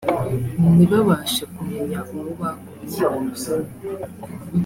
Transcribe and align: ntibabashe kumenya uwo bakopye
ntibabashe 0.75 1.43
kumenya 1.53 1.99
uwo 2.13 2.31
bakopye 2.39 3.51